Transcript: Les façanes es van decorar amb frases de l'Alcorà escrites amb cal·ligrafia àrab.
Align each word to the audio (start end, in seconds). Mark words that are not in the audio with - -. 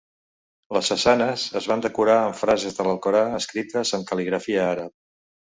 Les 0.77 0.87
façanes 0.93 1.43
es 1.59 1.67
van 1.71 1.83
decorar 1.87 2.15
amb 2.23 2.39
frases 2.39 2.79
de 2.79 2.87
l'Alcorà 2.89 3.23
escrites 3.41 3.95
amb 4.01 4.09
cal·ligrafia 4.11 4.67
àrab. 4.73 4.99